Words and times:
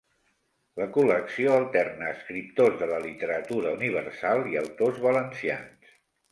La 0.79 0.87
col·lecció 0.95 1.51
alterna 1.57 2.07
escriptors 2.15 2.81
de 2.81 2.89
la 2.93 2.99
literatura 3.05 3.77
universal 3.79 4.45
i 4.55 4.61
autors 4.67 5.01
valencians. 5.09 5.97